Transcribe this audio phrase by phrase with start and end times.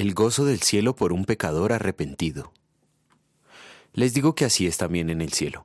[0.00, 2.54] El gozo del cielo por un pecador arrepentido.
[3.92, 5.62] Les digo que así es también en el cielo.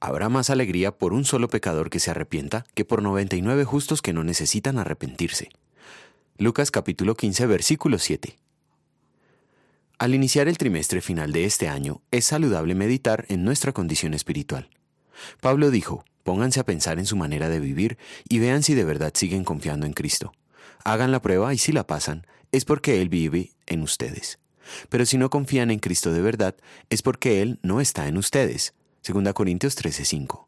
[0.00, 4.14] Habrá más alegría por un solo pecador que se arrepienta que por 99 justos que
[4.14, 5.50] no necesitan arrepentirse.
[6.38, 8.38] Lucas capítulo 15 versículo 7.
[9.98, 14.70] Al iniciar el trimestre final de este año, es saludable meditar en nuestra condición espiritual.
[15.42, 19.12] Pablo dijo, pónganse a pensar en su manera de vivir y vean si de verdad
[19.14, 20.32] siguen confiando en Cristo.
[20.82, 22.26] Hagan la prueba y si la pasan,
[22.56, 24.38] es porque Él vive en ustedes.
[24.88, 26.56] Pero si no confían en Cristo de verdad,
[26.90, 28.74] es porque Él no está en ustedes.
[29.06, 30.46] 2 Corintios 13:5.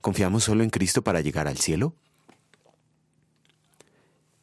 [0.00, 1.94] ¿Confiamos solo en Cristo para llegar al cielo?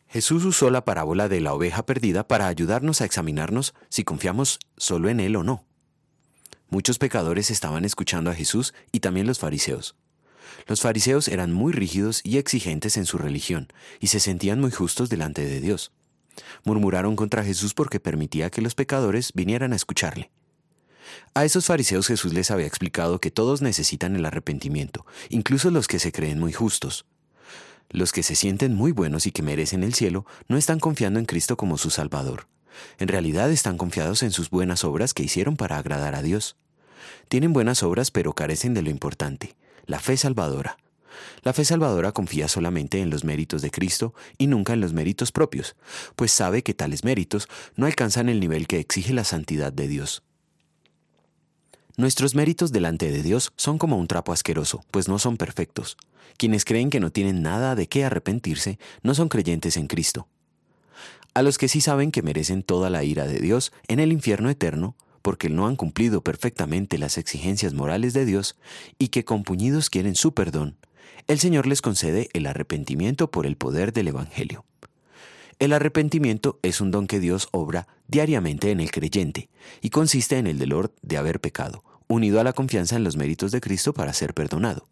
[0.09, 5.09] Jesús usó la parábola de la oveja perdida para ayudarnos a examinarnos si confiamos solo
[5.09, 5.65] en Él o no.
[6.69, 9.95] Muchos pecadores estaban escuchando a Jesús y también los fariseos.
[10.65, 13.67] Los fariseos eran muy rígidos y exigentes en su religión
[13.99, 15.91] y se sentían muy justos delante de Dios.
[16.63, 20.31] Murmuraron contra Jesús porque permitía que los pecadores vinieran a escucharle.
[21.33, 25.99] A esos fariseos Jesús les había explicado que todos necesitan el arrepentimiento, incluso los que
[25.99, 27.05] se creen muy justos.
[27.89, 31.25] Los que se sienten muy buenos y que merecen el cielo no están confiando en
[31.25, 32.47] Cristo como su Salvador.
[32.99, 36.57] En realidad están confiados en sus buenas obras que hicieron para agradar a Dios.
[37.29, 40.77] Tienen buenas obras pero carecen de lo importante, la fe salvadora.
[41.43, 45.31] La fe salvadora confía solamente en los méritos de Cristo y nunca en los méritos
[45.31, 45.75] propios,
[46.15, 50.23] pues sabe que tales méritos no alcanzan el nivel que exige la santidad de Dios.
[51.95, 55.97] Nuestros méritos delante de Dios son como un trapo asqueroso, pues no son perfectos.
[56.37, 60.27] Quienes creen que no tienen nada de qué arrepentirse no son creyentes en Cristo.
[61.33, 64.49] A los que sí saben que merecen toda la ira de Dios en el infierno
[64.49, 68.55] eterno, porque no han cumplido perfectamente las exigencias morales de Dios
[68.97, 70.77] y que compuñidos quieren su perdón,
[71.27, 74.65] el Señor les concede el arrepentimiento por el poder del Evangelio.
[75.59, 79.49] El arrepentimiento es un don que Dios obra diariamente en el creyente
[79.81, 83.51] y consiste en el dolor de haber pecado, unido a la confianza en los méritos
[83.51, 84.87] de Cristo para ser perdonado.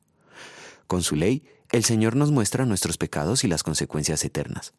[0.87, 4.73] Con su ley, el Señor nos muestra nuestros pecados y las consecuencias eternas.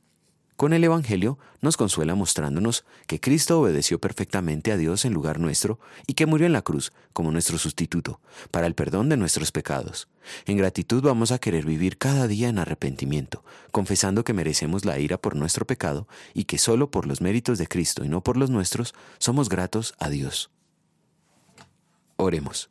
[0.56, 5.78] Con el Evangelio nos consuela mostrándonos que Cristo obedeció perfectamente a Dios en lugar nuestro
[6.06, 10.08] y que murió en la cruz como nuestro sustituto, para el perdón de nuestros pecados.
[10.46, 15.18] En gratitud vamos a querer vivir cada día en arrepentimiento, confesando que merecemos la ira
[15.18, 18.48] por nuestro pecado y que solo por los méritos de Cristo y no por los
[18.48, 20.50] nuestros somos gratos a Dios.
[22.16, 22.70] Oremos.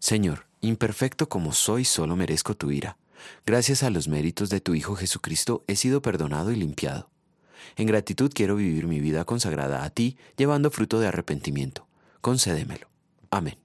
[0.00, 2.96] Señor, imperfecto como soy, solo merezco tu ira.
[3.46, 7.10] Gracias a los méritos de tu Hijo Jesucristo he sido perdonado y limpiado.
[7.76, 11.86] En gratitud quiero vivir mi vida consagrada a ti, llevando fruto de arrepentimiento.
[12.20, 12.88] Concédemelo.
[13.30, 13.56] Amén.